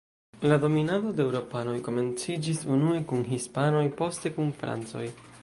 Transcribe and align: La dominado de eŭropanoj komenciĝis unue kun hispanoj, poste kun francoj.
La 0.51 0.55
dominado 0.61 1.11
de 1.19 1.21
eŭropanoj 1.25 1.75
komenciĝis 1.89 2.65
unue 2.77 3.03
kun 3.13 3.23
hispanoj, 3.35 3.85
poste 4.03 4.35
kun 4.41 4.53
francoj. 4.65 5.07